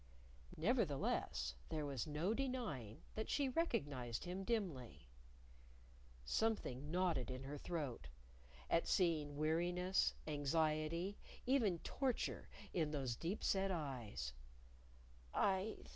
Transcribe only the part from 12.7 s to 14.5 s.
in those deep set eyes.